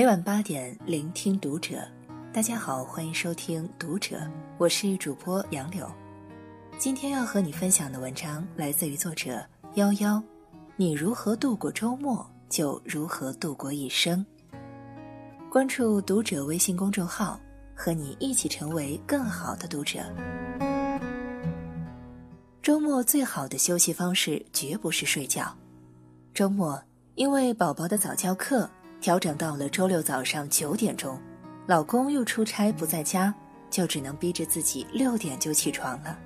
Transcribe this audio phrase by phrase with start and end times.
[0.00, 1.86] 每晚八点，聆听读者。
[2.32, 4.16] 大家好，欢迎收听《读者》，
[4.56, 5.86] 我是主播杨柳。
[6.78, 10.22] 今天要和你分享的文章来自于作者幺幺。
[10.74, 14.24] 你如何度过周末，就如何度过一生。
[15.50, 17.38] 关注《读者》微信公众号，
[17.74, 20.00] 和你一起成为更好的读者。
[22.62, 25.54] 周末最好的休息方式绝不是睡觉。
[26.32, 26.82] 周末
[27.16, 28.66] 因为宝宝的早教课。
[29.00, 31.18] 调整到了周六早上九点钟，
[31.66, 33.34] 老公又出差不在家，
[33.70, 36.18] 就只能逼着自己六点就起床了，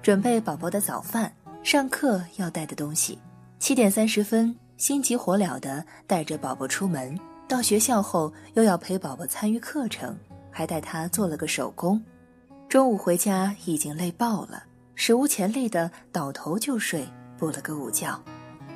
[0.00, 3.18] 准备宝宝的早饭、上课要带的东西。
[3.58, 10.16] 七点三十分，心急火燎地带着宝宝出门，到学校后又要陪宝宝参与课程，
[10.50, 12.00] 还带他做了个手工。
[12.68, 14.62] 中午回家已经累爆了，
[14.94, 17.04] 史无前例的倒头就睡，
[17.36, 18.16] 补了个午觉。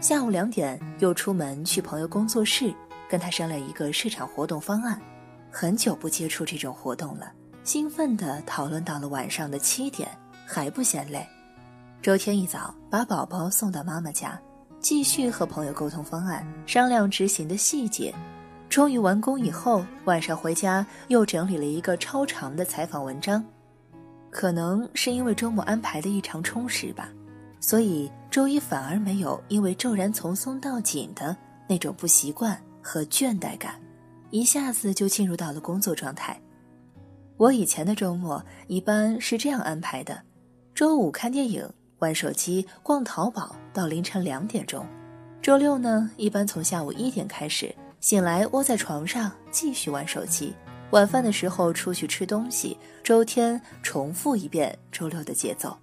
[0.00, 2.74] 下午两点又出门去朋友工作室。
[3.14, 5.00] 跟他商量一个市场活动方案，
[5.48, 10.08] 很久不接触这种活动了，兴奋地讨论到了晚上的七点，
[10.44, 11.24] 还不嫌累。
[12.02, 14.36] 周天一早把宝宝送到妈妈家，
[14.80, 18.12] 继续和朋友沟通方案，商量执行的细节。
[18.68, 23.44] 终于完工以后，晚上回家又整理了一个超长的采访文章。
[24.28, 27.10] 可能是因为周末安排的异常充实吧，
[27.60, 31.36] 所以周一反而没有因为骤然从松到紧的
[31.68, 32.60] 那种不习惯。
[32.84, 33.80] 和倦怠感，
[34.30, 36.38] 一下子就进入到了工作状态。
[37.38, 40.20] 我以前的周末一般是这样安排的：
[40.74, 41.68] 周五看电影、
[42.00, 44.84] 玩手机、逛淘宝到凌晨两点钟；
[45.40, 50.52] 周六呢，一般从下午一点开始，醒来窝在床上继续玩手机；
[50.90, 52.76] 晚饭的时候出去吃东西。
[53.02, 55.76] 周天重复一遍周六的节奏。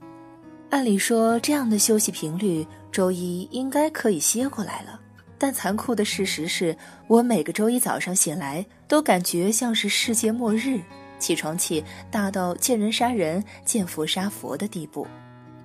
[0.69, 4.99] 按理说，这样的休息频率，周一应该可以歇过来了。
[5.41, 10.79] 但残酷的事实是，我每个周一早上醒来都感觉像是世界末日，
[11.17, 15.07] 起床气大到见人杀人、见佛杀佛的地步。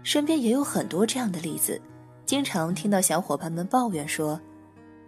[0.02, 1.78] 身边也有很多这样的例子，
[2.24, 4.40] 经常听到小伙伴们抱怨说，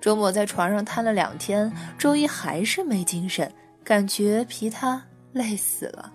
[0.02, 3.50] 周末在床上瘫了两天，周一还是没精神，
[3.82, 5.02] 感觉皮塌，
[5.32, 6.12] 累死了。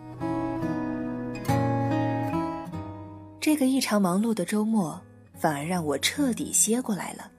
[3.41, 5.01] 这个异常忙碌的周末，
[5.39, 7.31] 反而让我彻底歇过来了。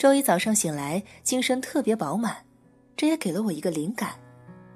[0.00, 2.34] 周一早上醒来，精神特别饱满，
[2.96, 4.12] 这也给了我一个灵感。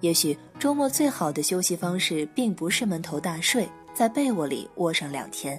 [0.01, 5.59] 也许周末最好的休息方式，并不是闷头大睡，在被窝里窝上两天，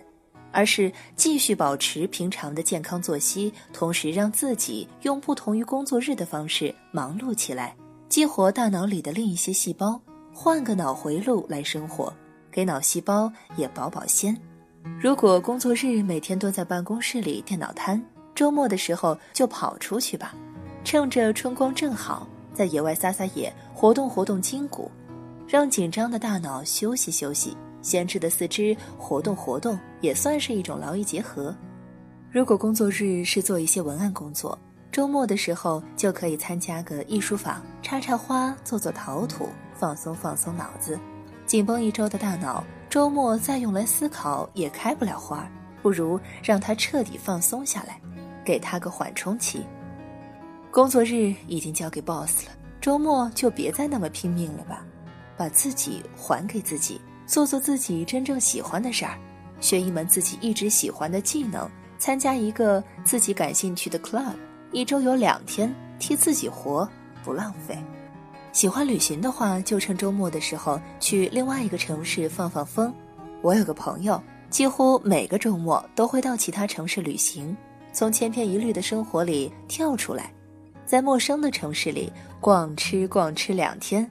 [0.51, 7.75] 而是继续保持平常的健康作息，同时让自己用不同于工作日的方式忙碌起来，
[8.07, 9.99] 激活大脑里的另一些细胞，
[10.31, 12.13] 换个脑回路来生活，
[12.51, 14.39] 给脑细胞也保保鲜。
[15.01, 17.99] 如果工作日每天蹲在办公室里电脑瘫，
[18.35, 20.35] 周末的时候就跑出去吧，
[20.83, 24.91] 趁着春光正好，在野外撒撒野，活动活动筋骨，
[25.47, 31.55] 让紧张的大脑休息休息，闲置的四肢活动活动，也算是一种劳逸结合。
[32.29, 34.59] 如果工作日是做一些文案工作，
[34.91, 40.99] 周末的时候就可以参加个艺术坊，插插花，做做陶土，放松放松脑子。
[41.45, 45.49] 紧绷一周的大脑，周末再用来思考也开不了花，
[45.81, 47.97] 不如让它彻底放松下来。
[48.45, 49.65] 给他个缓冲期。
[50.71, 54.85] 工作日已经交给 boss 了，周末就别再那么拼命了吧，
[55.35, 59.17] 把自己还给自己，做做自己真正喜欢的事儿，
[59.59, 64.35] 学一门自己一直喜欢的技能，参加一个自己感兴趣的 club，
[64.71, 66.87] 一周有两天替自己活，
[67.23, 67.77] 不浪费。
[68.51, 72.93] 喜欢旅行的话，就趁周末的时候去另外一个城市放放风。
[73.41, 77.55] 我有个朋友，几乎每个周末都会到其他城市旅行。
[77.95, 80.29] 从千篇一律的生活里跳出来，
[80.85, 82.11] 在陌生的城市里
[82.41, 84.05] 逛吃逛吃两天，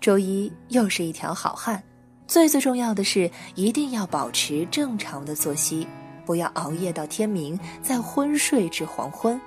[0.00, 1.80] 周一又是一条好汉。
[2.26, 5.86] 最最重要的是，一定要保持正常的作息，
[6.24, 9.38] 不要熬夜到天明，再昏睡至黄昏。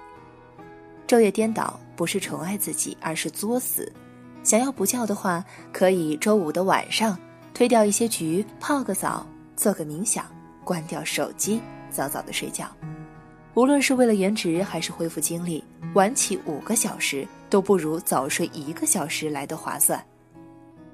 [1.07, 3.91] 昼夜颠倒不是宠爱自己，而是作死。
[4.43, 5.43] 想要补觉的话，
[5.73, 7.17] 可以周五的晚上
[7.55, 9.25] 推掉一些局，泡个澡，
[9.55, 10.23] 做个冥想，
[10.63, 11.59] 关掉手机，
[11.89, 12.67] 早早的睡觉。
[13.59, 15.61] 无论是为了颜值还是恢复精力，
[15.93, 20.01] 晚起五个小时都不如早睡一个小时来的划算。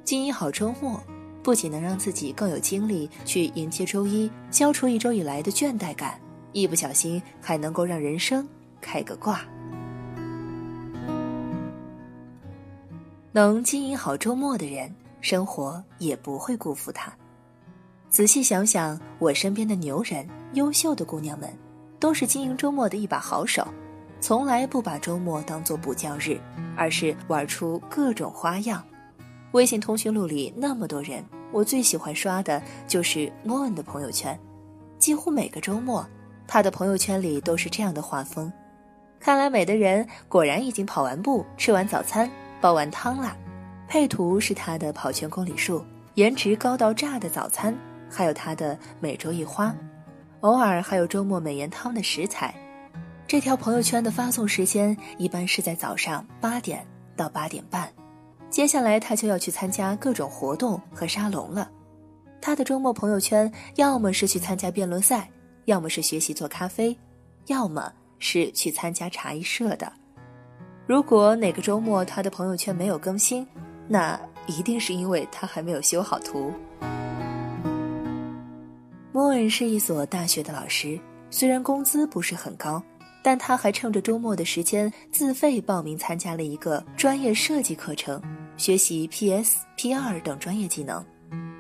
[0.04, 1.00] 经营好周末，
[1.44, 6.20] 不仅能让自己更有精力去迎接周一，消除一周以来的倦怠感，
[6.54, 8.44] 一不小心还能够让人生
[8.82, 9.42] 开个挂。
[13.32, 14.92] 能经营好周末的人，
[15.22, 17.14] 生活也不会辜负他。
[18.10, 21.48] 仔细想想，我身边的牛人、优秀的姑娘们。
[22.00, 23.68] 都是经营周末的一把好手，
[24.20, 26.40] 从来不把周末当做补觉日，
[26.76, 28.84] 而是玩出各种花样。
[29.52, 34.38] 微信通讯录里那么多人，我最喜欢刷的就是莫恩的朋友圈。
[35.00, 36.06] 几乎每个周末，
[36.48, 38.52] 他的朋友圈里都是这样的画风。
[39.20, 43.36] 看来美的人果然已经跑完步、吃完早餐、煲完汤了。
[43.88, 45.84] 配图是他的跑圈公里数，
[46.16, 47.76] 颜值高到炸的早餐，
[48.10, 49.74] 还有他的每周一花，
[50.42, 52.54] 偶尔还有周末美颜汤的食材。
[53.28, 56.86] 这条朋友圈的发送时间一般是在早上八点
[57.16, 57.92] 到八点半。
[58.50, 61.70] 接下来他就要去参加各种活动和沙龙了。
[62.40, 65.28] 他的周末朋友圈要么是去参加辩论赛，
[65.66, 66.96] 要么是学习做咖啡，
[67.48, 69.92] 要么是去参加茶艺社的。
[70.86, 73.46] 如果哪个周末他的朋友圈没有更新，
[73.88, 76.54] 那一定是因为他还没有修好图。
[79.16, 82.84] 莫恩是一所大学的老师，虽然工资不是很高。
[83.24, 88.22] 但他还趁着周末的时间自费报名参加了一个专业设计课程，
[88.58, 91.04] 学习 PS、PR 等专业技能。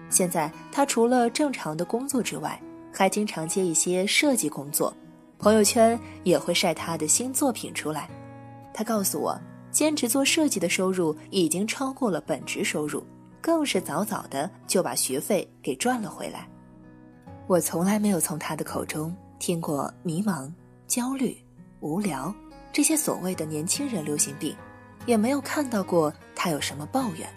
[0.09, 2.61] 现在他除了正常的工作之外，
[2.91, 4.93] 还经常接一些设计工作，
[5.39, 8.09] 朋友圈也会晒他的新作品出来。
[8.73, 9.39] 他告诉我，
[9.71, 13.01] 兼职做设计的收入已经超过了本职收入，
[13.39, 16.45] 更是早早的就把学费给赚了回来。
[17.47, 20.51] 我从来没有从他的口中听过迷茫、
[20.87, 21.37] 焦虑。
[21.79, 22.33] 无聊，
[22.73, 24.55] 这些所谓的年轻人流行病，
[25.05, 27.29] 也没有看到过他有什么抱怨。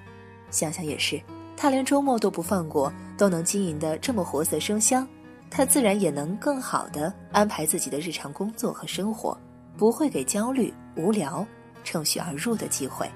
[0.50, 1.20] 想想也是，
[1.54, 5.06] 他连周末都不放过，都能经营的这么活色生香，
[5.50, 9.38] 他自然也能更好的安排自己的日常工作和生活，
[9.76, 11.46] 不会给焦虑、无聊
[11.84, 13.06] 乘虚而入的机会。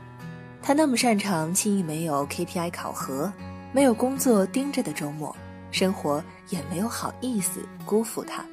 [0.61, 3.33] 他那么擅长轻易没有 KPI 考核、
[3.73, 5.35] 没有工作盯着的周末，
[5.73, 8.45] 生活也没有好意思辜负他。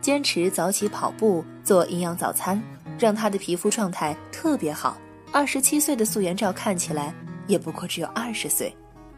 [0.00, 2.62] 坚持早起跑步，做营养早餐，
[2.98, 4.96] 让他的皮肤状态特别好。
[5.30, 7.14] 二十七岁的素颜照看起来
[7.46, 8.74] 也不过只有二十岁。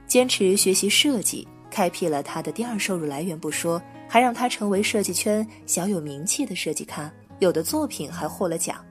[0.09, 8.85] 坚持学习设计，开辟了他的第二收入来源不说，还让他成为设计圈小有名气的设计咖，有的作品还获了奖。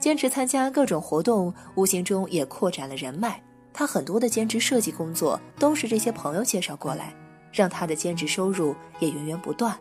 [0.00, 3.40] 坚持参加各种活动，无形中也扩展了人脉。
[3.72, 7.14] 他很多的兼职设计工作都是这些朋友介绍过来，
[7.54, 9.72] 让他的兼职收入也源源不断。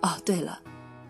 [0.00, 0.60] 哦，对了。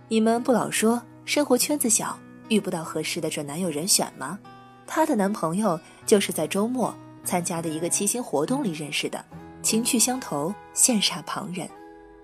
[0.08, 2.18] 你们不老说生活圈子小，
[2.48, 4.38] 遇不到合适的准男友人选吗？
[4.86, 6.94] 她的男朋友就是在周末
[7.24, 9.24] 参加的一个七星活动里认识的，
[9.62, 11.66] 情趣相投，羡煞旁人。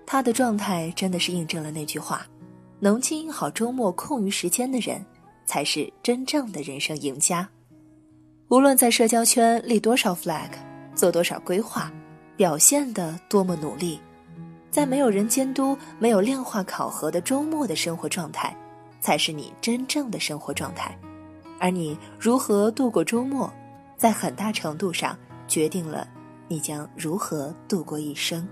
[0.05, 2.27] 她的状态真的是印证了那句话：
[2.79, 5.03] 能经营好周末空余时间的人，
[5.45, 7.49] 才是真正的人生赢家。
[8.49, 10.49] 无论在社交圈立多少 flag，
[10.93, 11.91] 做多少规划，
[12.39, 13.99] 表现的多么努力。
[14.71, 18.55] 在没有人监督、没有量化考核的周末的生活状态，
[19.01, 20.97] 才是你真正的生活状态。
[21.59, 23.51] 而你如何度过周末，
[23.97, 25.17] 在很大程度上
[25.49, 26.07] 决定了
[26.47, 28.47] 你将如何度过一生。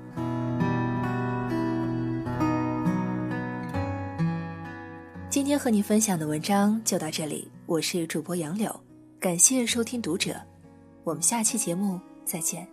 [5.30, 8.78] 今天和你分享的文章就到这里，我是主播杨柳，
[9.18, 10.36] 感谢收听读者，
[11.06, 12.68] 我们下期节目再见。